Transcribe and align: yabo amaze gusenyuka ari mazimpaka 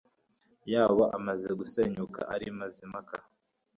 yabo 0.73 1.03
amaze 1.17 1.47
gusenyuka 1.59 2.19
ari 2.33 2.47
mazimpaka 2.59 3.15